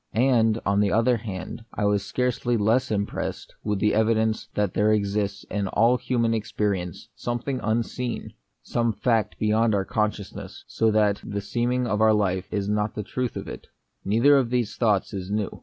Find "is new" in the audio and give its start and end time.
15.13-15.59